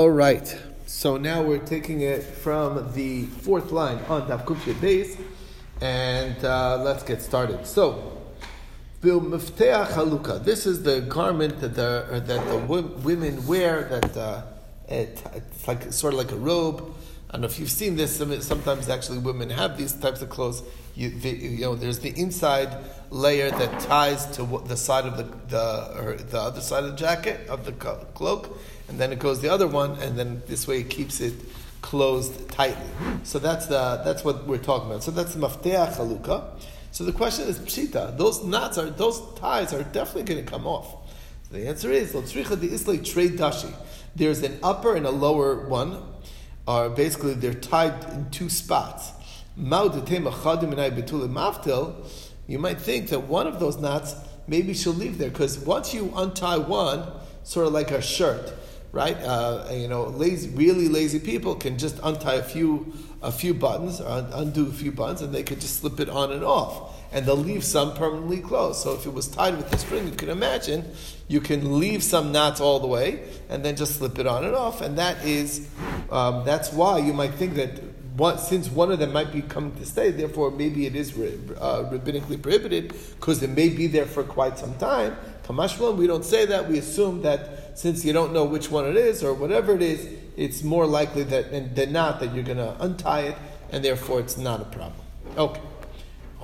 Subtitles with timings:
[0.00, 0.60] All right.
[0.86, 5.16] So now we're taking it from the fourth line on Daf Kufya base,
[5.80, 7.64] and uh, let's get started.
[7.64, 8.20] So,
[9.00, 10.44] Haluka.
[10.44, 12.58] This is the garment that the that the
[13.04, 13.84] women wear.
[13.84, 14.42] That uh,
[14.88, 16.92] it, it's like sort of like a robe.
[17.30, 18.16] I don't know if you've seen this.
[18.16, 20.64] Sometimes actually women have these types of clothes.
[20.96, 22.76] You, the, you know, there's the inside
[23.10, 26.96] layer that ties to the side of the the or the other side of the
[26.96, 28.58] jacket of the cloak
[28.88, 31.34] and then it goes the other one, and then this way it keeps it
[31.80, 32.90] closed tightly.
[33.24, 35.02] So that's the that's what we're talking about.
[35.02, 36.44] So that's the mafteach haluka.
[36.90, 38.16] So the question is pshita.
[38.16, 41.10] Those knots are those ties are definitely going to come off.
[41.48, 43.72] So the answer is lotzricha the islay trade dashi.
[44.16, 46.02] There's an upper and a lower one.
[46.66, 49.10] Are basically they're tied in two spots.
[49.56, 49.92] You might
[52.80, 54.14] think that one of those knots
[54.46, 57.06] maybe she'll leave there because once you untie one,
[57.42, 58.52] sort of like a shirt,
[58.94, 59.16] right?
[59.20, 64.00] Uh, you know, lazy, really lazy people can just untie a few, a few buttons,
[64.00, 67.26] or undo a few buttons, and they could just slip it on and off, and
[67.26, 68.80] they'll leave some permanently closed.
[68.80, 70.84] So if it was tied with the string, you can imagine
[71.26, 74.54] you can leave some knots all the way, and then just slip it on and
[74.54, 75.68] off, and that is,
[76.10, 77.80] um, that's why you might think that.
[78.38, 82.40] Since one of them might be coming to stay, therefore maybe it is uh, rabbinically
[82.40, 85.16] prohibited because it may be there for quite some time.
[85.42, 86.68] Kamashmalan, we don't say that.
[86.70, 90.08] We assume that since you don't know which one it is or whatever it is,
[90.36, 93.36] it's more likely that than not that you're going to untie it,
[93.70, 95.00] and therefore it's not a problem.
[95.36, 95.60] Okay.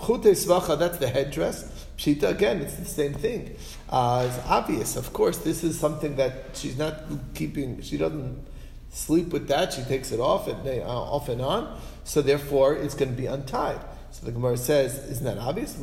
[0.05, 1.87] Chute svacha, that's the headdress.
[1.99, 3.55] Pshita, again, it's the same thing.
[3.91, 6.95] Uh, it's obvious, of course, this is something that she's not
[7.35, 8.43] keeping, she doesn't
[8.91, 12.95] sleep with that, she takes it off and, uh, off and on, so therefore it's
[12.95, 13.81] going to be untied.
[14.13, 15.77] So the Gemara says, isn't that obvious?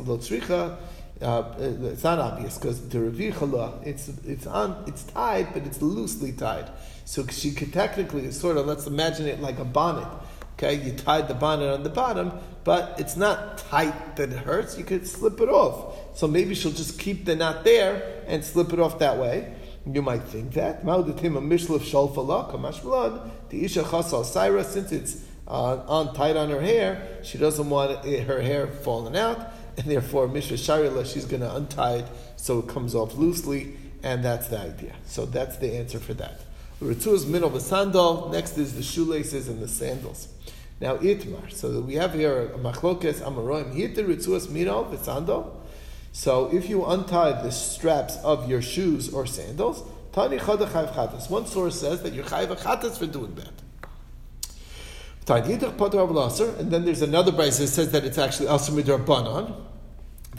[1.22, 5.82] Uh, it's not obvious because the Ravi Chala, it's it's on it's tied, but it's
[5.82, 6.70] loosely tied.
[7.06, 10.08] So she could technically sort of let's imagine it like a bonnet.
[10.54, 14.78] Okay, you tied the bonnet on the bottom, but it's not tight that it hurts.
[14.78, 16.18] You could slip it off.
[16.18, 19.54] So maybe she'll just keep the knot there and slip it off that way.
[19.86, 20.84] You might think that.
[20.84, 20.92] The
[23.66, 28.42] Isha Chasal Saira, since it's uh, on tight on her hair, she doesn't want her
[28.42, 29.40] hair falling out
[29.84, 32.06] and therefore Mishra Sharila, she's going to untie it
[32.36, 34.94] so it comes off loosely, and that's the idea.
[35.06, 36.42] So that's the answer for that.
[36.82, 38.30] Ritzu's minol sandal.
[38.30, 40.28] Next is the shoelaces and the sandals.
[40.80, 41.52] Now itmar.
[41.52, 43.74] So we have here a machlokes amaroim.
[43.74, 45.52] Hit ritzuas minol v'sandal.
[46.12, 51.30] So if you untie the straps of your shoes or sandals, tani chadachayv chatas.
[51.32, 53.54] One source says that you're chayv chatas for doing that.
[55.30, 59.67] And then there's another brayse that says that it's actually also midrabanan.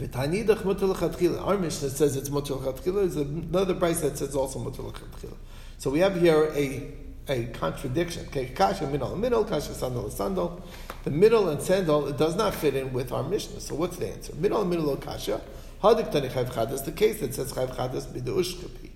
[0.01, 2.95] Our Mishnah says it's mutal chatchila.
[2.95, 5.35] There's another brayse that says also mutal chatchila.
[5.77, 6.93] So we have here a
[7.27, 8.25] a contradiction.
[8.55, 10.63] Kasha middle middle, kasha sandal sandal.
[11.03, 13.59] The middle and sandal does not fit in with our Mishnah.
[13.59, 14.33] So what's the answer?
[14.35, 15.41] Middle and middle kasha.
[15.83, 16.85] Hadik tani chayv chadas.
[16.85, 18.89] The case that says chayv chadas b'deushkapi.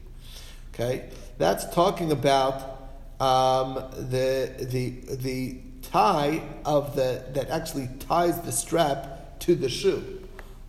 [0.73, 2.79] Okay, that's talking about
[3.19, 10.22] um, the the the tie of the that actually ties the strap to the shoe.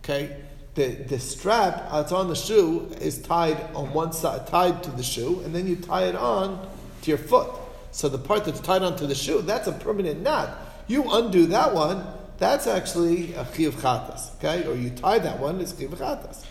[0.05, 0.37] Okay,
[0.75, 5.01] the the strap that's on the shoe is tied on one side, tied to the
[5.01, 6.69] shoe, and then you tie it on
[7.01, 7.49] to your foot.
[7.89, 10.55] So the part that's tied onto the shoe, that's a permanent knot.
[10.87, 12.05] You undo that one,
[12.37, 14.35] that's actually a chiv chatas.
[14.35, 16.45] Okay, or you tie that one, it's chiv chatas.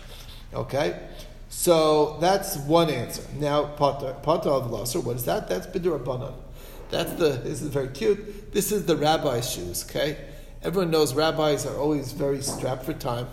[0.53, 0.99] Okay.
[1.47, 3.23] So that's one answer.
[3.37, 5.47] Now, potter of lasser, what is that?
[5.47, 6.33] That's bidurabanan.
[6.89, 8.51] That's the, this is very cute.
[8.51, 10.17] This is the rabbi's shoes, okay?
[10.61, 13.27] Everyone knows rabbis are always very strapped for time.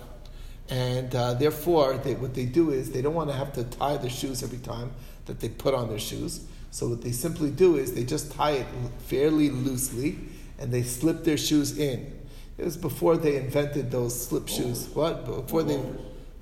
[0.72, 3.98] And uh, therefore, they, what they do is they don't want to have to tie
[3.98, 4.90] their shoes every time
[5.26, 6.46] that they put on their shoes.
[6.70, 8.66] So what they simply do is they just tie it
[9.00, 10.16] fairly loosely
[10.58, 12.10] and they slip their shoes in.
[12.56, 14.88] It was before they invented those slip shoes.
[14.94, 15.26] What?
[15.26, 15.76] Before they.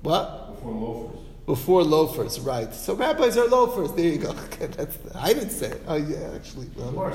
[0.01, 0.55] What?
[0.55, 2.73] Before loafers before loafers, right?
[2.73, 3.91] So rabbis are loafers.
[3.93, 4.33] There you go.
[4.45, 5.81] Okay, that's I didn't say it.
[5.87, 7.11] Oh yeah, actually, well,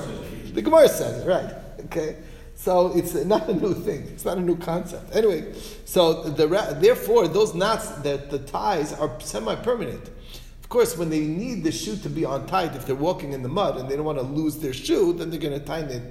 [0.53, 1.55] the Gemara says it, right?
[1.87, 2.17] Okay,
[2.57, 4.03] so it's not a new thing.
[4.09, 5.15] It's not a new concept.
[5.15, 5.53] Anyway,
[5.85, 6.47] so the
[6.81, 10.09] therefore those knots that the ties are semi-permanent.
[10.63, 13.43] Of course, when they need the shoe to be on tight, if they're walking in
[13.43, 15.81] the mud and they don't want to lose their shoe, then they're going to tie
[15.81, 16.03] it,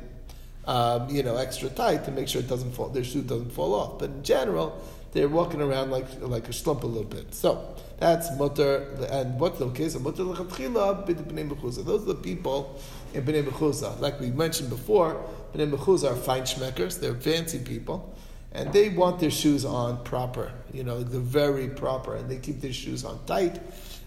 [0.66, 3.74] um, you know, extra tight to make sure it doesn't fall, their shoe doesn't fall
[3.74, 4.00] off.
[4.00, 4.82] But in general,
[5.12, 7.34] they're walking around like like a slump a little bit.
[7.34, 8.88] So that's mutter.
[9.10, 11.86] And what's the case of mutter lechatchila b'nei?
[11.86, 12.80] Those are the people
[13.14, 14.00] in b'nei.
[14.00, 15.22] Like we mentioned before,
[15.56, 17.00] b'nei mechuza are feinschmeckers.
[17.00, 18.16] They're fancy people.
[18.52, 22.62] And they want their shoes on proper, you know, they're very proper, and they keep
[22.62, 23.60] their shoes on tight.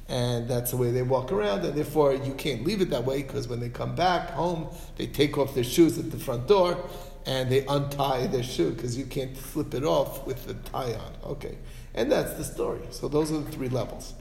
[0.09, 3.23] and that's the way they walk around, and therefore you can't leave it that way
[3.23, 6.83] because when they come back home, they take off their shoes at the front door
[7.27, 11.13] and they untie their shoe because you can't flip it off with the tie on.
[11.33, 11.59] Okay,
[11.95, 12.81] and that's the story.
[12.91, 14.15] So those are the three levels.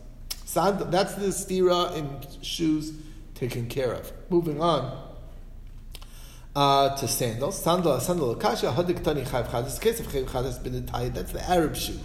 [0.44, 2.91] Sand, that's the stira in shoes
[3.33, 4.12] taken care of.
[4.29, 5.06] Moving on.
[6.57, 7.62] Uh, to sandals.
[7.62, 9.80] Sandal, sandal, kasha, hadik tani chayv chadas.
[9.80, 11.13] Case of chayv chadas been tied.
[11.13, 12.00] That's the Arab shoe.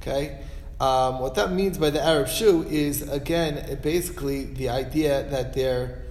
[0.00, 0.38] Okay.
[0.80, 6.02] Um, what that means by the Arab shoe is again basically the idea that they're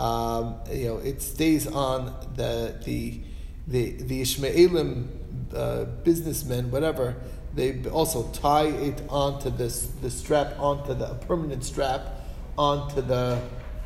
[0.00, 3.20] um, you know it stays on the the
[3.68, 5.06] the the Ishmaelim
[5.54, 7.14] uh, businessmen whatever
[7.54, 12.08] they also tie it onto this the strap onto the permanent strap
[12.58, 13.38] onto the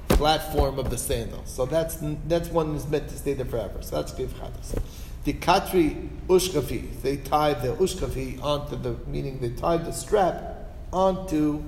[0.09, 1.43] platform of the sandal.
[1.47, 3.83] So that's that's one is meant to stay there forever.
[3.83, 4.83] So that's Chadas.
[5.25, 11.63] The Katri Ushkafi, they tied the Ushkafi onto the, meaning they tied the strap onto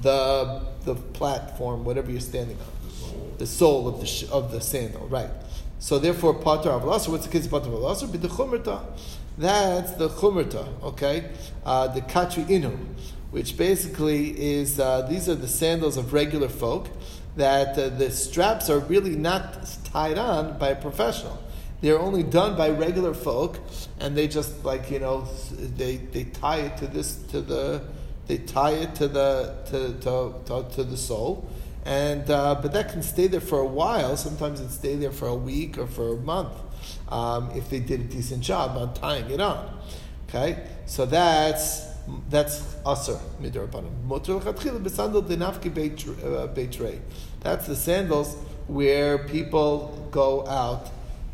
[0.00, 5.30] the, the platform, whatever you're standing on, the sole of the, of the sandal, right.
[5.80, 8.12] So therefore, Pater Avalasar, what's the case of Pater Avalasar?
[8.12, 8.84] Be the Chumrta.
[9.38, 11.30] That's the Chumrta, okay?
[11.64, 12.76] Uh, the Katri Inu,
[13.30, 16.88] which basically is, uh, these are the sandals of regular folk,
[17.36, 21.42] that uh, the straps are really not tied on by a professional
[21.80, 23.58] they're only done by regular folk,
[23.98, 27.82] and they just like you know they, they tie it to this to the
[28.26, 31.48] they tie it to the to to, to, to the sole,
[31.86, 34.16] and uh, but that can stay there for a while.
[34.16, 36.52] Sometimes it stay there for a week or for a month
[37.08, 39.78] um, if they did a decent job on tying it on.
[40.28, 41.89] Okay, so that's
[42.28, 44.04] that's aser midrabanim.
[44.04, 46.96] Motor lechatchila besandal denafki beitrei.
[46.96, 47.00] Uh,
[47.40, 48.36] that's the sandals
[48.66, 50.90] where people go out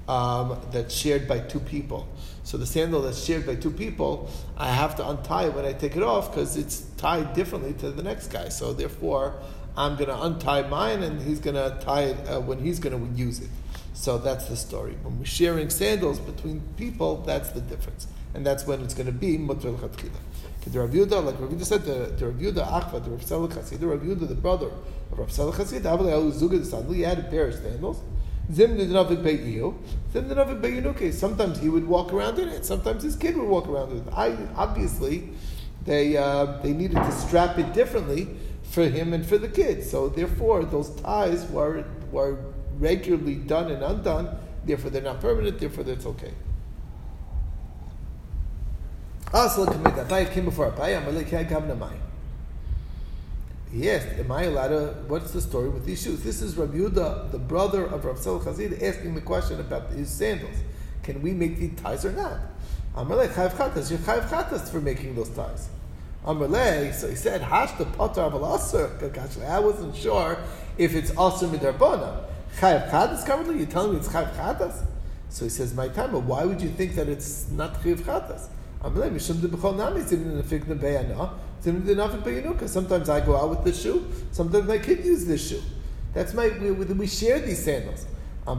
[0.09, 2.09] um, that's shared by two people.
[2.45, 5.73] So the sandal that's shared by two people, I have to untie it when I
[5.73, 8.49] take it off because it's tied differently to the next guy.
[8.51, 9.35] So therefore,
[9.77, 12.97] I'm going to untie mine and he's going to tie it uh, when he's going
[12.97, 13.51] to use it.
[13.95, 14.97] So that's the story.
[15.03, 18.07] When we're sharing sandals between people, that's the difference.
[18.35, 20.21] And that's when it's going to be mutter l'chatchila.
[20.67, 23.49] The Rav Yehuda, like Rav Yehuda said, the, the Rav Yehuda Achva, the Rav Sela
[23.49, 24.71] Chassid, the Rav Yehuda, the brother
[25.13, 28.03] of Rav Sela Chassid, he had a pair of sandals,
[28.49, 28.79] Sometimes
[31.59, 32.65] he would walk around in it.
[32.65, 34.05] Sometimes his kid would walk around in it.
[34.13, 35.31] I obviously
[35.85, 38.29] they uh, they needed to strap it differently
[38.63, 39.83] for him and for the kid.
[39.83, 42.39] So therefore, those ties were were
[42.79, 44.39] regularly done and undone.
[44.65, 45.59] Therefore, they're not permanent.
[45.59, 46.33] Therefore, that's okay.
[49.37, 50.97] Also, Abaye came before Abaye.
[50.97, 51.27] Amalek
[53.71, 56.23] he asked, Am I allowed to, what's the story with these shoes?
[56.23, 60.09] This is Rabbi Yehuda, the brother of Rav Sel Chazid, asking the question about his
[60.09, 60.57] sandals.
[61.03, 62.41] Can we make these ties or not?
[62.95, 65.69] Amalei chayv chatas, you're chayv chatas for making those ties.
[66.25, 70.39] Amalei, so he said, Hash the potter of I wasn't sure
[70.79, 72.25] if it's also midarbona.
[72.57, 73.59] Chayv chatas currently?
[73.59, 74.83] You're telling me it's chayv chatas?
[75.29, 78.49] So he says, My time, why would you think that it's not chayv chatas?
[81.63, 84.07] The Sometimes I go out with this shoe.
[84.31, 85.63] Sometimes my kid uses this shoe.
[86.15, 88.07] That's my we, we share these sandals.
[88.47, 88.53] Oh,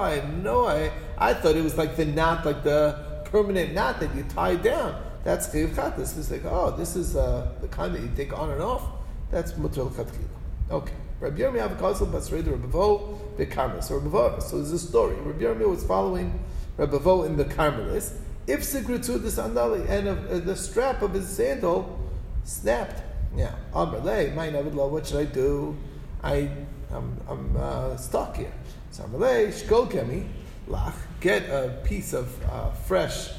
[0.00, 0.66] I know.
[0.66, 4.56] I I thought it was like the knot, like the permanent knot that you tie
[4.56, 5.02] down.
[5.22, 6.16] That's chiv chatas.
[6.18, 8.82] It's like, oh, this is uh, the kind that you take on and off.
[9.30, 10.28] That's mutal chatchila.
[10.70, 10.94] Okay.
[11.20, 13.84] Rabbi Yirmiyah Avakazal Basrei Rabbi Vo Bekarmelis.
[13.84, 14.38] So Rabbi.
[14.38, 15.16] So there's a story.
[15.16, 16.40] Rabbi Yirmiyah was following
[16.76, 16.96] Rabbi
[17.26, 18.14] in the Carmelis,
[18.46, 21.98] if sigritu the sandali and uh, the strap of his sandal
[22.44, 23.02] snapped.
[23.36, 25.76] Yeah, Amrle, my Navidla, what should I do?
[26.22, 26.48] I,
[26.92, 28.52] I'm, I'm uh, stuck here.
[28.90, 30.26] So Amrle, shkol kemi,
[30.68, 33.30] lach, get a piece of uh, fresh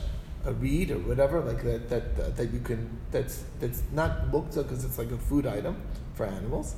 [0.46, 4.62] a reed or whatever like that that uh, that you can that's that's not mukta
[4.62, 5.76] because it's like a food item
[6.14, 6.76] for animals,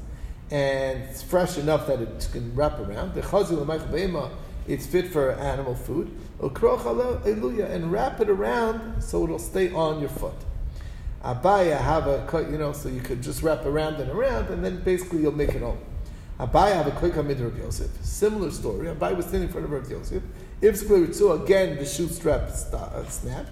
[0.52, 3.14] and it's fresh enough that it can wrap around.
[3.14, 3.66] The chazil
[4.68, 6.12] it's fit for animal food.
[6.42, 10.36] And wrap it around so it'll stay on your foot.
[11.24, 14.64] Abaye have a cut, you know, so you could just wrap around and around, and
[14.64, 15.80] then basically you'll make it home.
[16.40, 17.90] Abaye have a quick hamid Rav Yosef.
[18.04, 18.88] Similar story.
[18.88, 20.22] Abaye was standing in front of Rav Yosef.
[20.62, 20.78] If
[21.16, 23.50] so again the shoe strap uh, snapped.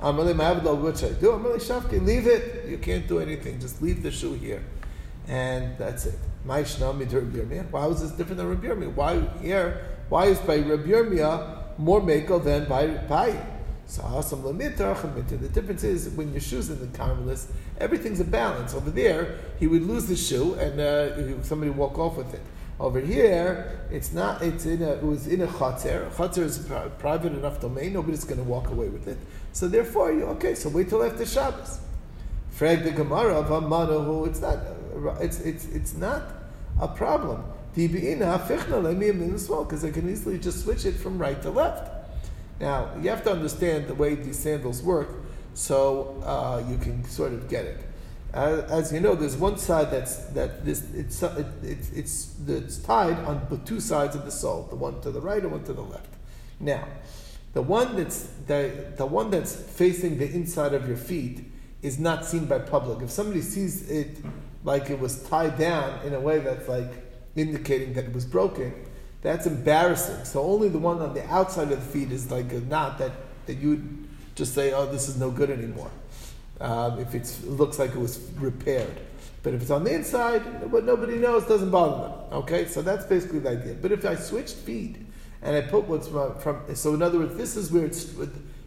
[0.00, 1.32] Amalei Ma'avdal, what should I do?
[1.32, 2.68] Amalei Shafke, leave it.
[2.68, 3.60] You can't do anything.
[3.60, 4.62] Just leave the shoe here.
[5.26, 6.14] And that's it.
[6.44, 6.78] Why was
[8.00, 8.94] this different than Rabbi Yirmiyah?
[8.94, 9.87] Why here?
[10.08, 13.38] Why is by Rabbi Yirmiyah more makel than by Pai?
[13.86, 17.46] So The difference is when your shoes in the Carmelis,
[17.78, 18.74] everything's a balance.
[18.74, 22.42] Over there, he would lose the shoe and uh, somebody walk off with it.
[22.78, 24.42] Over here, it's not.
[24.42, 24.92] It's in a.
[24.92, 26.08] It was in a chater.
[26.16, 27.94] Chater is a private enough domain.
[27.94, 29.18] Nobody's going to walk away with it.
[29.52, 30.54] So therefore, you okay.
[30.54, 31.80] So wait till after Shabbos.
[32.58, 34.58] Frag the Gemara of Amanahu, it's not,
[35.22, 36.24] it's, it's, it's not
[36.80, 37.44] a problem.
[39.64, 41.90] Because I can easily just switch it from right to left.
[42.60, 45.08] Now, you have to understand the way these sandals work
[45.54, 47.84] so uh, you can sort of get it.
[48.34, 52.78] Uh, as you know, there's one side that's that this it's it, it's it's it's
[52.78, 55.64] tied on the two sides of the sole, the one to the right and one
[55.64, 56.10] to the left.
[56.60, 56.86] Now,
[57.54, 62.26] the one that's the the one that's facing the inside of your feet is not
[62.26, 63.02] seen by public.
[63.02, 64.18] If somebody sees it
[64.62, 67.07] like it was tied down in a way that's like
[67.38, 68.74] indicating that it was broken,
[69.22, 70.24] that's embarrassing.
[70.24, 73.12] So only the one on the outside of the feet is like a knot that
[73.46, 75.90] that you would just say, oh, this is no good anymore
[76.60, 79.00] um, if it looks like it was repaired.
[79.42, 82.38] But if it's on the inside, what nobody knows doesn't bother them.
[82.40, 83.74] Okay, so that's basically the idea.
[83.74, 84.96] But if I switched feet
[85.42, 88.12] and I put what's from, from so in other words, this is where it's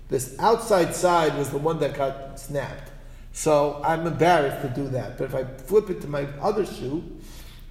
[0.07, 2.91] this outside side was the one that got snapped.
[3.33, 5.17] So I'm embarrassed to do that.
[5.17, 7.03] But if I flip it to my other shoe,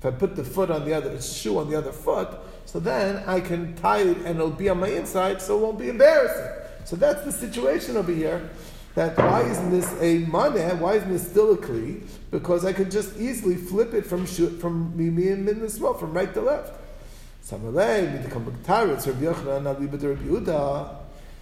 [0.00, 2.28] if I put the foot on the other shoe on the other foot,
[2.64, 5.78] so then I can tie it and it'll be on my inside, so it won't
[5.78, 6.50] be embarrassing.
[6.87, 8.49] So that's the situation over here
[8.95, 10.78] that why isn't this a maneh?
[10.78, 12.02] Why isn't this still a kli?
[12.30, 16.33] Because I could just easily flip it from from mimim in the small, from right
[16.33, 16.73] to left.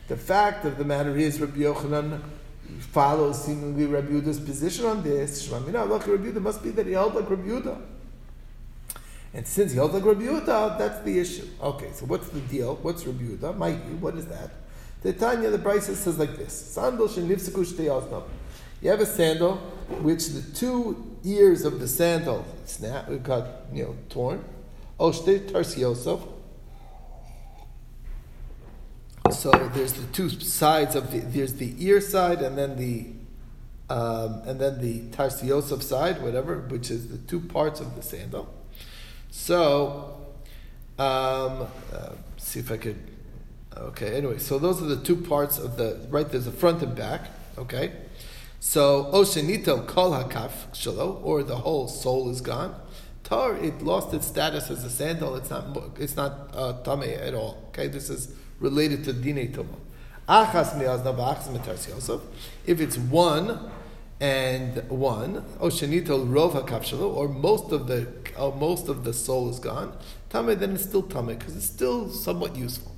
[0.09, 2.21] The fact of the matter is, Rabbi Yochanan
[2.81, 5.49] follows seemingly Rabbi Yehuda's position on this.
[5.49, 7.79] Rabbi Yehuda must be that he held like Rabbi Yehuda.
[9.35, 11.47] And since he held like Rabbi Yehuda, that's the issue.
[11.61, 12.77] Okay, so what's the deal?
[12.77, 13.99] What's Rabbi Yehuda?
[14.01, 14.51] What is that?
[15.03, 18.25] The Tanya, the Brisa says like this: Sandal shenivsiku
[18.81, 19.57] You have a sandal
[20.03, 24.45] which the two ears of the sandal snap, got you know torn.
[24.99, 26.27] Oshte tarsiosov.
[29.31, 33.13] So there's the two sides of the there's the ear side and then the
[33.91, 38.53] um, and then the tarsiosov side, whatever, which is the two parts of the sandal.
[39.31, 40.27] So
[40.99, 42.99] um, uh, see if I could
[43.81, 46.97] Okay, anyway, so those are the two parts of the, right, there's a front and
[46.97, 47.93] back, okay?
[48.59, 52.75] So, Oshenito kol hakaf shalo, or the whole soul is gone.
[53.23, 57.35] Tar, it lost its status as a sandal, it's not, it's not uh, tame at
[57.35, 57.87] all, okay?
[57.87, 59.79] This is related to dine tuma.
[60.29, 62.21] Achas mi'azna v'achas yosef.
[62.67, 63.71] If it's one
[64.21, 69.49] and one, Oshenito rov hakaf shalo, or most of the, uh, most of the soul
[69.49, 69.97] is gone,
[70.29, 72.95] tame, then it's still tame, because it's still somewhat useful.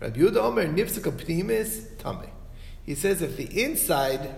[0.00, 2.30] Rabbi Yehuda Omer nifsaka pnimis tame.
[2.86, 4.34] He says if the inside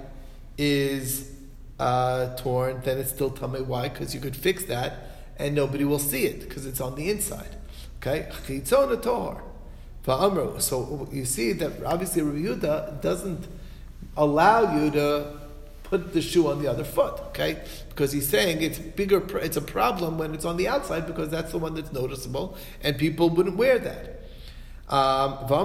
[0.58, 1.30] is
[1.78, 3.66] uh, torn, then it's still tame.
[3.66, 3.88] Why?
[3.88, 7.56] Because you could fix that and nobody will see it because it's on the inside.
[7.98, 9.42] Okay, chitzon tor.
[10.60, 13.48] So you see that obviously Rabbi Yehuda doesn't
[14.16, 15.45] allow you to
[15.88, 17.62] put the shoe on the other foot, okay?
[17.88, 21.52] Because he's saying it's bigger, it's a problem when it's on the outside because that's
[21.52, 24.16] the one that's noticeable and people wouldn't wear that.
[24.88, 25.56] Um, this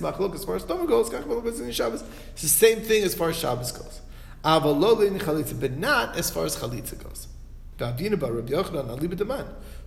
[0.00, 4.00] machlok as far as Toma goes, it's the same thing as far as Shabbos goes.
[4.42, 7.28] But not as far as Chalitza goes.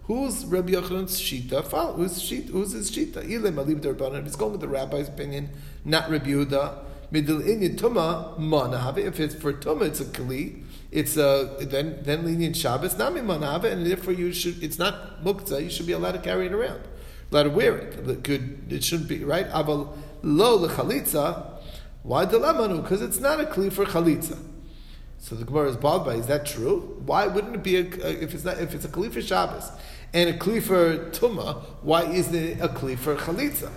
[0.06, 1.64] Who's Rabbi Yochanan's shita?
[1.96, 3.26] Who's, shita, who's his shita?
[3.26, 5.50] He's going with the rabbi's opinion,
[5.86, 6.80] not Rabbi Yehuda.
[7.16, 13.66] If it's for tuma, it's a kli it's a then then lenient Shabbos nami manava,
[13.66, 15.64] and therefore you should it's not muktzah.
[15.64, 16.82] You should be allowed to carry it around,
[17.32, 18.08] allowed to wear it.
[18.08, 19.50] It could it shouldn't be right.
[19.50, 21.50] Aval lo lechalitza.
[22.04, 22.82] Why dilemma?
[22.82, 24.38] Because it's not a kli for chalitza.
[25.18, 26.16] So the Gemara is bothered by.
[26.16, 27.02] Is that true?
[27.06, 29.72] Why wouldn't it be a, if it's not if it's a kli for Shabbos
[30.14, 31.64] and a kli for tuma?
[31.82, 33.72] Why isn't it a kli for chalitza?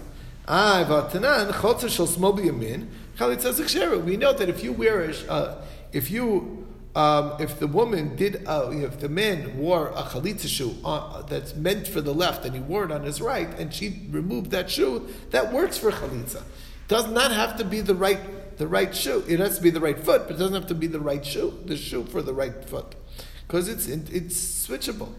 [0.47, 6.11] Ah, v'atanan chotzer shel smol chalitza We know that if you wear a, uh, if
[6.11, 6.67] you
[6.97, 11.55] um, if the woman did, uh, if the man wore a chalitza shoe uh, that's
[11.55, 14.71] meant for the left and he wore it on his right, and she removed that
[14.71, 16.43] shoe, that works for chalitza.
[16.89, 19.23] Does not have to be the right the right shoe.
[19.29, 21.25] It has to be the right foot, but it doesn't have to be the right
[21.25, 21.59] shoe.
[21.67, 22.95] The shoe for the right foot,
[23.47, 25.13] because it's it's switchable.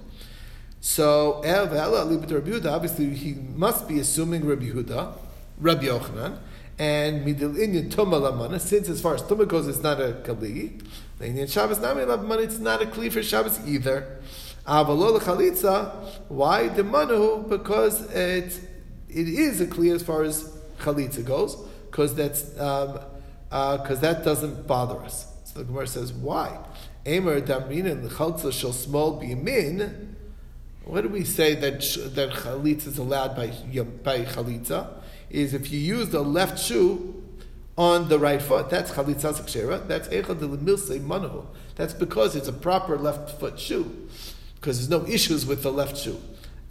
[0.80, 5.14] So obviously he must be assuming Rabbi Huda,
[5.60, 6.38] Rabbi Yochanan,
[6.80, 8.60] and midil inyan tuma lamana.
[8.60, 10.78] Since as far as tuma goes, it's not a kali.
[11.18, 12.44] The Indian Shabbos nami lamana.
[12.44, 14.20] It's not a kli for Shabbos either.
[14.68, 15.92] Avalol chalitza.
[16.28, 17.44] Why the manu?
[17.48, 18.60] Because it
[19.10, 21.56] it is a kli as far as chalitza goes.
[21.90, 23.00] Because that's because um,
[23.52, 25.26] uh, that doesn't bother us.
[25.46, 26.60] So the Gemara says why.
[27.08, 30.14] Emer damrina l'chaltza shel small biyamin.
[30.88, 31.80] What do we say that
[32.16, 33.48] that chalitza is allowed by
[34.04, 34.90] by chalitza?
[35.30, 37.24] is if you use the left shoe
[37.78, 38.70] on the right foot.
[38.70, 39.88] That's chalitza kshera.
[39.88, 41.46] That's echad milse manahu.
[41.76, 44.10] That's because it's a proper left foot shoe,
[44.56, 46.20] because there's no issues with the left shoe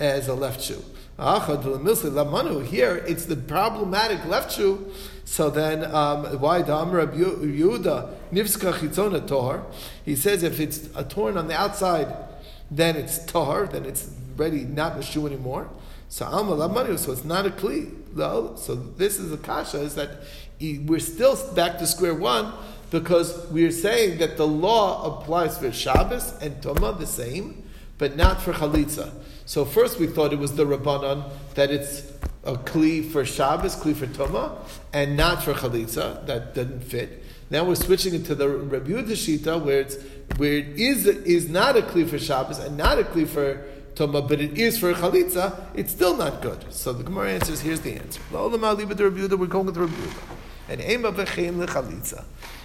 [0.01, 0.83] as a left shoe.
[1.19, 4.93] Here, it's the problematic left shoe.
[5.25, 9.65] So then, um, why the Amr Yehuda Nivska Chitzona Tohar?
[10.05, 12.15] He says if it's a torn on the outside,
[12.71, 15.69] then it's Tohar, then it's ready, not a shoe anymore.
[16.09, 17.91] So Alma so it's not a Kli.
[18.59, 20.23] So this is the Kasha, is that
[20.61, 22.53] we're still back to square one
[22.91, 27.65] because we're saying that the law applies for Shabbos and Toma the same,
[27.99, 29.13] but not for Chalitza.
[29.45, 32.13] So first we thought it was the Rabbanon that it's
[32.45, 34.57] a kli for Shabbos, kli for Tuma,
[34.93, 36.25] and not for Chalitza.
[36.27, 37.25] That didn't fit.
[37.51, 39.97] Now we're switching it to the Rabbi Shita, where it's
[40.37, 43.64] where it is is not a kli for Shabbos and not a kli for
[43.95, 45.59] Tuma, but it is for Chalitza.
[45.75, 46.73] It's still not good.
[46.73, 47.61] So the Gemara answers.
[47.61, 48.21] Here's the answer.
[48.30, 50.14] We're going with the Rabbi
[50.68, 52.25] And ema v'chein lechalitza.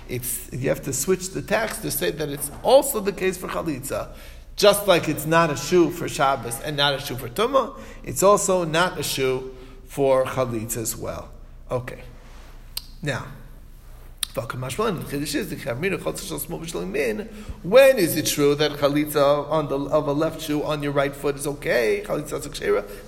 [0.09, 3.47] It's you have to switch the text to say that it's also the case for
[3.47, 4.09] chalitza.
[4.55, 8.21] Just like it's not a shoe for Shabbos and not a shoe for Tumah, it's
[8.21, 11.31] also not a shoe for Chalitza as well.
[11.69, 12.03] Okay.
[13.01, 13.25] Now,
[14.33, 14.63] when
[17.97, 21.35] is it true that chalitza on the of a left shoe on your right foot
[21.35, 22.01] is okay?
[22.05, 22.41] Chalitza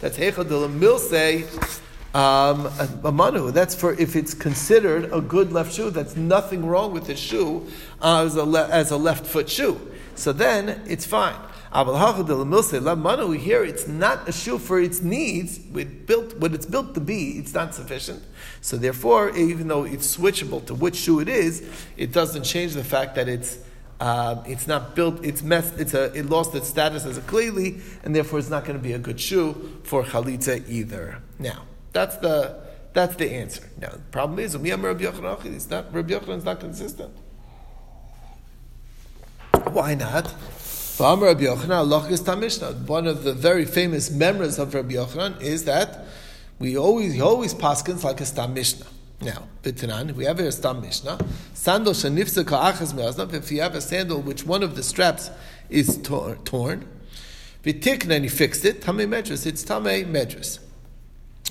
[0.02, 1.80] That's hechad milse
[2.14, 2.70] um,
[3.06, 3.52] a manu.
[3.52, 5.90] That's for if it's considered a good left shoe.
[5.90, 7.68] That's nothing wrong with the shoe
[8.02, 9.80] as, a le- as a left foot shoe.
[10.16, 11.36] So then it's fine.
[11.74, 15.60] Here it's not a shoe for its needs.
[15.76, 17.40] It built what it's built to be.
[17.40, 18.24] It's not sufficient.
[18.62, 22.84] So therefore, even though it's switchable to which shoe it is, it doesn't change the
[22.84, 23.58] fact that it's.
[24.00, 25.24] Uh, it's not built.
[25.24, 25.80] It's messed.
[25.80, 26.12] It's a.
[26.14, 29.00] It lost its status as a kleli, and therefore it's not going to be a
[29.00, 31.22] good shoe for chalitza either.
[31.40, 31.64] Now,
[31.94, 32.60] that's the
[32.94, 33.70] that's the answer.
[33.80, 37.16] Now, the problem is, Rabbi Yochanan, it's not Rabbi Yochanan is not consistent.
[39.72, 40.34] Why not?
[40.98, 41.40] One of
[43.24, 46.06] the very famous memories of Rabbi Yochanan is that
[46.60, 48.86] we always he always paskins like a stam mishnah.
[49.20, 51.18] Now, b'tanan, we have a stam mishnah.
[51.56, 53.34] Sandal shenifsa ka'achas me'aznav.
[53.34, 55.32] If you have a sandal which one of the straps
[55.68, 56.88] is tor- torn,
[57.64, 59.48] v'tikna and he fixed it, tamei medras.
[59.48, 60.60] It's tamei medras.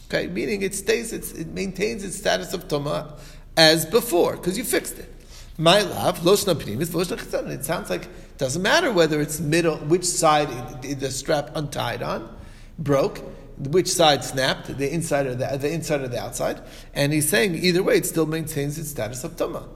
[0.07, 3.17] Okay, meaning it stays, it maintains its status of toma
[3.57, 5.13] as before because you fixed it.
[5.59, 7.51] My love, loshna pnimis, loshna.
[7.51, 8.07] It sounds like
[8.43, 10.49] doesn't matter whether it's middle, which side
[10.83, 12.29] the strap untied on,
[12.77, 13.21] broke,
[13.57, 16.61] which side snapped, the inside or the, the inside or the outside.
[16.93, 19.69] And he's saying either way, it still maintains its status of tuma.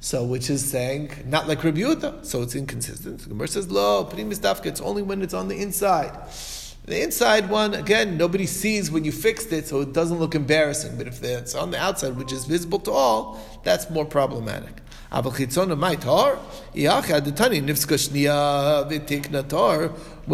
[0.00, 3.20] So, which is saying not like Rabbi Yehuda, so it's inconsistent.
[3.20, 6.16] The Gemara says, "Lo, pnimis dafka." It's only when it's on the inside.
[6.86, 10.96] The inside one, again, nobody sees when you fixed it, so it doesn't look embarrassing.
[10.96, 14.80] But if it's on the outside, which is visible to all, that's more problematic.
[15.10, 15.24] When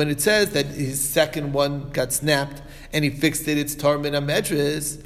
[0.08, 4.14] it says that his second one got snapped and he fixed it, it's tar min
[4.14, 4.98] medres.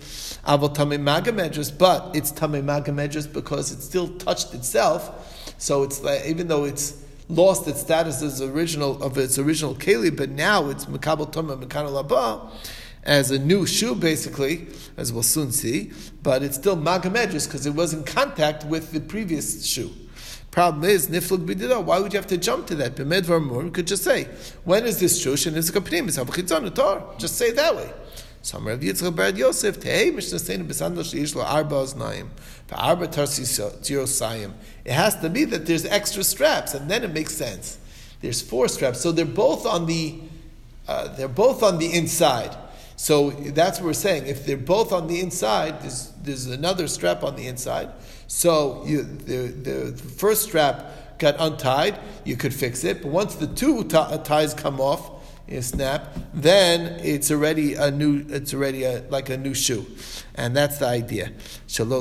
[0.46, 1.32] Aval tamei maga
[1.78, 2.92] but it's tamei maga
[3.32, 5.54] because it still touched itself.
[5.58, 10.16] So it's like, even though it's lost its status as original of its original keli,
[10.16, 12.52] but now it's mekabel tama mekano laba
[13.06, 14.66] as a new shoe, basically,
[14.96, 15.92] as we'll soon see,
[16.22, 19.92] but it's still magamedris because it was in contact with the previous shoe.
[20.50, 21.84] Problem is, niflug b'didah.
[21.84, 22.96] Why would you have to jump to that?
[22.96, 24.24] B'medvar mur, you could just say,
[24.64, 25.34] when is this shoe?
[25.34, 27.04] Pnim, is tar.
[27.16, 27.90] Just say it that way.
[28.42, 32.28] Some Rav Yitzchak Bar Yosef, Tehei Mishnah Seinu B'sandal Sheish Arba Oznaim,
[32.68, 34.52] V'arba Tarsi
[34.84, 37.78] It has to be that there's extra straps, and then it makes sense.
[38.20, 40.20] There's four straps, so they're both on the
[40.88, 42.56] uh, they're both on the inside.
[42.96, 44.26] So that's what we're saying.
[44.26, 47.90] If they're both on the inside, there's, there's another strap on the inside.
[48.26, 53.02] So you, the, the first strap got untied, you could fix it.
[53.02, 55.15] But once the two t- ties come off,
[55.48, 59.86] you snap, then it's already a new, it's already a, like a new shoe.
[60.34, 61.32] And that's the idea.
[61.78, 61.92] And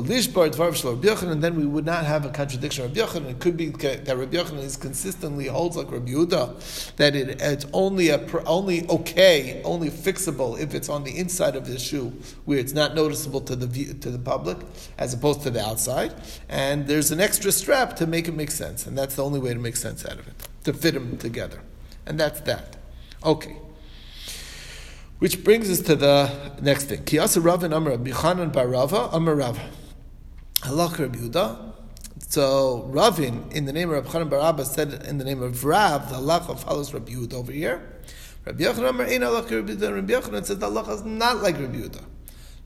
[1.42, 3.30] then we would not have a contradiction of Rabbi Yochanan.
[3.30, 7.66] It could be that Rabbi Yochanan is consistently holds like Rabbi Yehuda, that it, it's
[7.72, 12.12] only a, only okay, only fixable if it's on the inside of the shoe,
[12.44, 14.58] where it's not noticeable to the view, to the public,
[14.98, 16.12] as opposed to the outside.
[16.48, 19.54] And there's an extra strap to make it make sense, and that's the only way
[19.54, 21.60] to make sense out of it, to fit them together.
[22.04, 22.75] And that's that.
[23.26, 23.56] Okay.
[25.18, 26.30] Which brings us to the
[26.62, 27.02] next thing.
[27.02, 29.58] Kiyasa Rav and Amar Bichanan Barava Amar Rav.
[30.60, 31.72] Halach Rabbi Yehuda.
[32.28, 36.08] So Ravin, in the name of Rabbi Chanan Barabba, said in the name of Rav,
[36.08, 37.82] the halacha follows Rabbi Yehuda over here.
[38.44, 39.94] Rabbi Yochanan Amar Ein halach Rabbi Yehuda.
[39.96, 42.04] Rabbi Yochanan says the halacha is not like Rabbi Yehuda.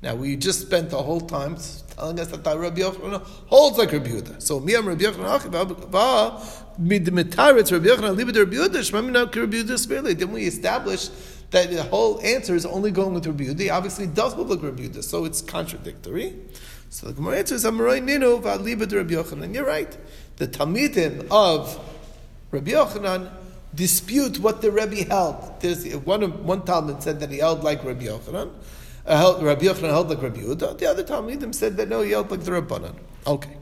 [0.03, 1.57] Now we just spent the whole time
[1.95, 4.41] telling us that Rabbi Yochanan holds like Rabbi Yehuda.
[4.41, 10.15] So Miyam Rabbi Yochanan mid-mitaritz Rabbi Yochanan libid Rabbi Yehuda shmamina Rabbi Yehuda spiritually.
[10.15, 11.11] Then we establish
[11.51, 13.71] that the whole answer is only going with Rabbi Yehuda.
[13.73, 16.35] Obviously does look like Rabbi Yehuda, so it's contradictory.
[16.89, 19.55] So the Gemara answers Amaroi Ninu v'alibid Rabbi Yochanan.
[19.55, 19.95] You're right.
[20.37, 21.79] The Talmidim of
[22.51, 23.31] Rabbi Yochanan
[23.75, 25.61] dispute what the Rebbe held.
[25.61, 28.51] There's one one Talmud said that he held like Rabbi Yochanan.
[29.07, 30.79] Held, Rabbi Yochanan held like Rabbi Yehuda.
[30.79, 32.95] The other Talmidim said that no, he held like the Rabbanan.
[33.27, 33.57] Okay.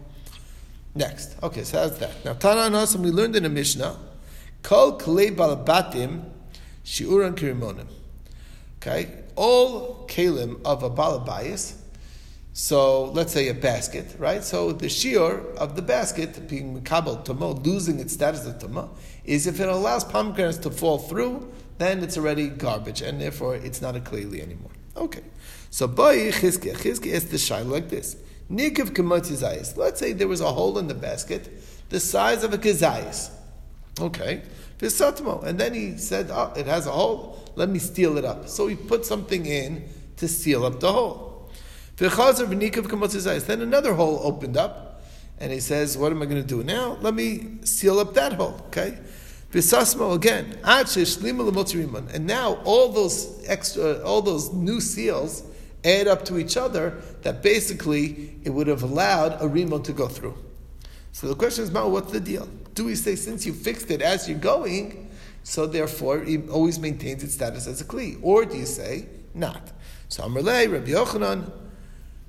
[0.95, 1.37] Next.
[1.43, 2.25] Okay, so how's that?
[2.25, 3.97] Now, Tana Nasim, we learned in a Mishnah,
[4.63, 6.25] Kol Kalei Balabatim
[6.85, 7.87] Shiuran Kirimonim.
[8.81, 9.11] Okay?
[9.37, 11.75] All kalim of a balabayas,
[12.53, 14.43] so let's say a basket, right?
[14.43, 18.89] So the shiur of the basket being makabel tamo, losing its status of tama,
[19.25, 23.81] is if it allows pomegranates to fall through, then it's already garbage, and therefore it's
[23.81, 24.71] not a kleli anymore.
[24.99, 25.23] Okay.
[25.71, 28.17] So boy chizkiah, chizkiah is the shine like this.
[28.51, 29.77] Nikav kemotizayis.
[29.77, 33.31] Let's say there was a hole in the basket, the size of a kazayis.
[34.01, 34.43] Okay.
[34.79, 35.43] Visatmo.
[35.45, 38.49] And then he said, oh, it has a hole, let me steal it up.
[38.49, 41.51] So he put something in to seal up the hole.
[41.97, 42.11] Then
[43.61, 45.03] another hole opened up,
[45.41, 46.97] and he says, What am I going to do now?
[47.01, 48.99] Let me seal up that hole, okay?
[49.53, 50.59] Visasmo again.
[52.15, 55.43] And now all those extra, all those new seals
[55.85, 60.07] add up to each other that basically it would have allowed a remo to go
[60.09, 60.37] through.
[61.13, 62.49] So the question is, Mao, what's the deal?
[62.75, 65.11] Do we say since you fixed it as you're going,
[65.43, 68.19] so therefore it always maintains its status as a kli?
[68.23, 69.73] Or do you say not?
[70.09, 71.51] So Amrlei, Rabbi Yochanan,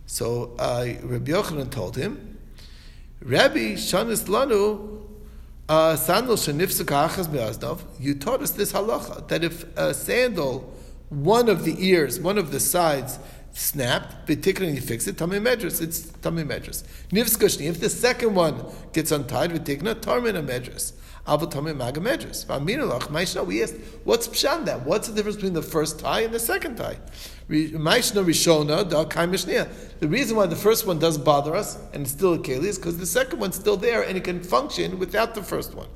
[0.06, 2.40] so uh, Rabbi Yochanan told him,
[3.22, 4.99] Rabbi Shanis Lanu
[5.70, 6.30] You taught
[8.42, 10.74] us this halacha that if a sandal,
[11.10, 13.20] one of the ears, one of the sides
[13.54, 16.84] snapped, particularly you fix it, Tamim Medras, it's Tamim Medras.
[17.12, 20.94] Nivskashni, if the second one gets untied, Vitikna, Tarmin Medras.
[21.28, 23.46] Avatamim Maga Medras.
[23.46, 24.86] We asked, what's Pshan that?
[24.86, 26.98] What's the difference between the first tie and the second tie?
[27.50, 32.40] Maishna Rishona, The reason why the first one doesn't bother us and it's still a
[32.40, 35.76] keli is because the second one's still there and it can function without the first
[35.76, 35.88] one.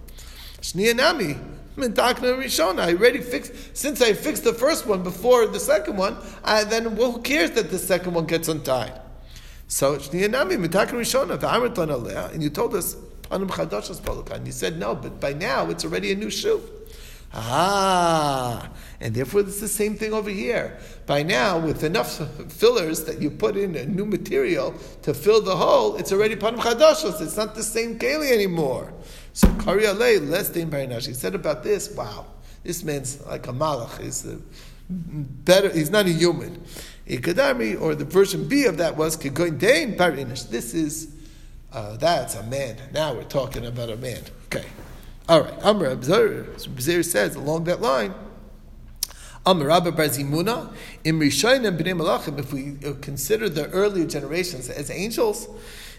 [0.61, 1.35] Shnia Nami,
[1.77, 2.79] Rishona.
[2.79, 6.95] I already fixed, since I fixed the first one before the second one, I, then
[6.95, 8.99] well, who cares that the second one gets untied?
[9.67, 12.95] So, Shnia Nami, Mitakna Rishona, and you told us,
[13.31, 16.61] and you said no, but by now it's already a new shoe.
[17.35, 18.69] Ah,
[19.01, 20.77] and therefore it's the same thing over here.
[21.07, 22.17] By now, with enough
[22.51, 26.59] fillers that you put in a new material to fill the hole, it's already panim
[26.59, 27.21] chadashos.
[27.21, 28.93] It's not the same keli anymore.
[29.33, 31.07] So Kari Alei, less than Barinash.
[31.07, 32.27] He said about this, wow,
[32.63, 33.99] this man's like a malach.
[33.99, 34.37] He's a
[34.87, 35.69] better.
[35.69, 36.63] He's not a human.
[37.07, 40.49] Ikadami, or the version B of that was Kigoindein Barinash.
[40.49, 41.15] This is
[41.73, 42.77] uh, that's a man.
[42.93, 44.21] Now we're talking about a man.
[44.45, 44.65] Okay.
[45.27, 45.63] All right.
[45.63, 48.13] Amr Abzir says along that line.
[49.45, 49.91] Amr Rabba
[51.77, 55.49] Bnei Malachim, if we uh, consider the earlier generations as angels,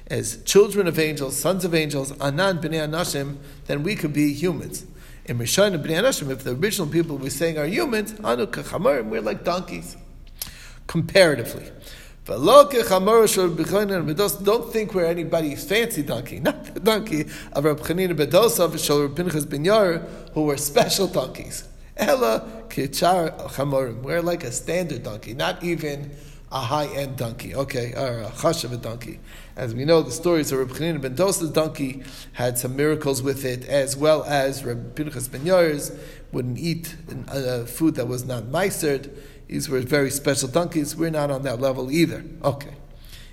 [0.06, 4.86] as children of angels, sons of angels, Anan Bnei Anashim, then we could be humans.
[5.26, 9.96] Bnei Anashim, if the original people we're saying are humans, Anu Kachamarim, we're like donkeys,
[10.86, 11.70] comparatively.
[12.26, 12.70] Don't
[14.72, 19.64] think we're anybody fancy donkey, not the donkey of Rab Chanina Rab Pinchas Ben
[20.32, 21.68] who were special donkeys.
[21.98, 24.00] Ella kichar chamorim.
[24.00, 26.12] We're like a standard donkey, not even
[26.50, 27.54] a high-end donkey.
[27.54, 29.20] Okay, or a chash of a donkey.
[29.56, 33.44] As we know, the stories of Rab Chanina Ben Dosa's donkey had some miracles with
[33.44, 35.44] it, as well as Rab Pinchas Ben
[36.32, 36.96] wouldn't eat
[37.28, 39.10] uh, food that was not meisered.
[39.48, 40.96] These were very special donkeys.
[40.96, 42.24] We're not on that level either.
[42.42, 42.74] Okay.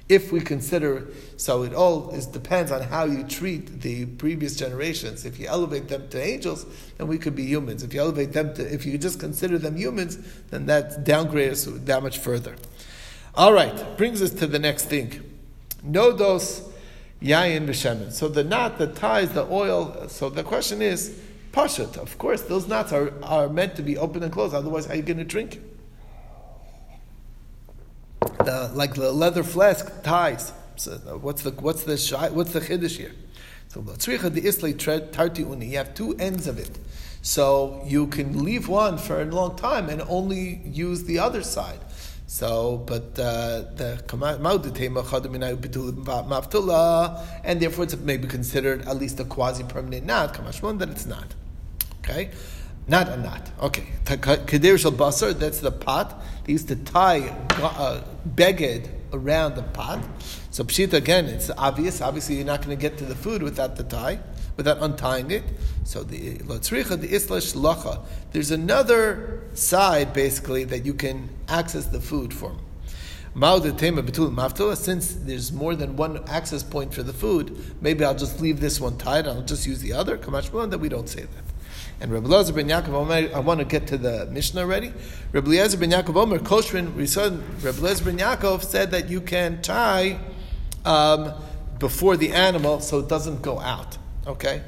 [0.10, 5.24] If we consider, so it all is, depends on how you treat the previous generations.
[5.24, 6.65] If you elevate them to angels,
[6.97, 7.82] then we could be humans.
[7.82, 10.17] If you elevate them to, if you just consider them humans,
[10.50, 12.58] then that downgrades that much further.
[13.36, 15.24] All right, brings us to the next thing.
[15.88, 16.69] Nodos
[17.21, 18.12] yayin b'shemen.
[18.12, 20.10] So the knot that ties the oil.
[20.10, 21.21] So the question is,
[21.54, 21.95] pashut.
[21.95, 24.54] Of course, those knots are, are meant to be open and closed.
[24.54, 25.70] Otherwise, how are you going to drink it?
[28.45, 30.54] The, like the leather flask ties.
[30.75, 33.13] So uh, what's the what's the what's the chiddush here?
[33.67, 35.67] So tzricha the islay tarti uni.
[35.67, 36.77] You have two ends of it,
[37.21, 41.80] so you can leave one for a long time and only use the other side.
[42.25, 44.01] So, but uh, the
[47.43, 50.34] and therefore it's maybe considered at least a quasi permanent knot.
[50.34, 51.36] Kamashmon that it's not.
[51.99, 52.32] Okay.
[52.91, 53.49] Not a knot.
[53.62, 53.88] Okay.
[54.04, 56.21] Kadir shal basar, that's the pot.
[56.43, 57.30] They used to tie
[57.62, 58.01] uh,
[58.36, 60.04] beged around the pot.
[60.49, 62.01] So pshita again, it's obvious.
[62.01, 64.19] Obviously, you're not going to get to the food without the tie,
[64.58, 65.45] without untying it.
[65.86, 68.04] So the lotzricha, the islash lacha.
[68.34, 72.60] There's another side basically that you can access the food from.
[73.34, 78.82] Since there's more than one access point for the food, maybe I'll just leave this
[78.82, 79.27] one tied.
[79.30, 80.17] I'll just use the other.
[80.17, 81.45] Kamash that we don't say that.
[82.01, 84.91] And Rabbi Eliezer ben Yaakov, I want to get to the Mishnah already.
[85.33, 87.25] Rabbi Eliezer ben Yaakov Omer, Koshrin, we saw
[87.61, 90.19] Rabbi Eliezer ben Yaakov said that you can tie
[90.83, 91.31] um,
[91.77, 93.99] before the animal so it doesn't go out.
[94.25, 94.63] Okay?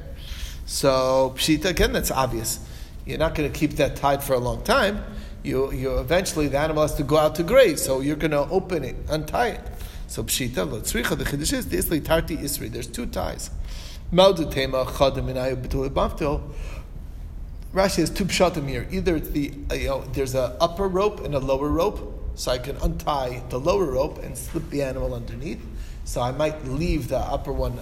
[0.64, 2.60] So, Pshita, again, that's obvious.
[3.04, 5.04] You're not going to keep that tied for a long time.
[5.42, 8.48] You, you eventually, the animal has to go out to graze, so you're going to
[8.48, 9.60] open it, untie it.
[10.06, 13.50] So, Pshita, Lotzricha, the Chiddush is, Isli Tarti Isri, there's two ties.
[14.12, 15.90] Maudutema, Chadim, and Ayub, Betul,
[17.74, 18.86] Rashi has two pshatim here.
[18.92, 22.76] Either the you know there's an upper rope and a lower rope, so I can
[22.76, 25.60] untie the lower rope and slip the animal underneath.
[26.04, 27.80] So I might leave the upper one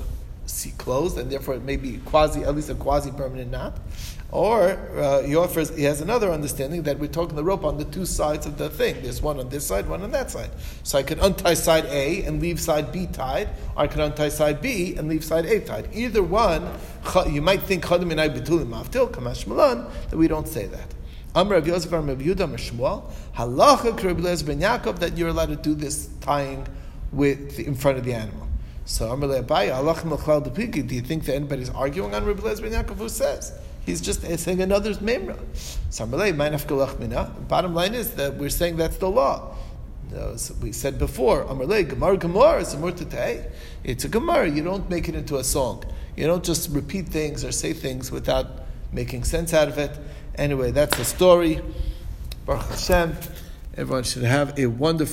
[0.79, 3.79] closed, and therefore it may be quasi, at least a quasi permanent knot.
[4.33, 7.85] Or uh, he offers, he has another understanding that we're talking the rope on the
[7.85, 9.03] two sides of the thing.
[9.03, 10.51] There's one on this side, one on that side.
[10.85, 14.31] So I can untie side A and leave side B tied, or I can untie
[14.31, 15.91] side B and leave side A tied.
[15.93, 16.67] Either one,
[17.31, 18.01] you might think that
[20.15, 20.95] we don't say that.
[21.35, 25.75] Amr Rav Yosef Rav Yehuda Shmuel halacha Rabbi ben Yaakov that you're allowed to do
[25.75, 26.67] this tying
[27.13, 28.49] with in front of the animal.
[28.87, 33.09] So Amr Le'abai halach Do you think that anybody's arguing on Rabbi ben Yaakov who
[33.11, 33.53] says?
[33.85, 35.39] He's just saying another's memra.
[37.49, 39.57] Bottom line is that we're saying that's the law.
[40.15, 42.77] As We said before, Gemara Gemara is
[43.85, 44.49] It's a Gemara.
[44.49, 45.85] You don't make it into a song.
[46.17, 48.47] You don't just repeat things or say things without
[48.93, 49.91] making sense out of it.
[50.37, 51.61] Anyway, that's the story.
[52.45, 53.17] Baruch Hashem.
[53.75, 55.11] Everyone should have a wonderful.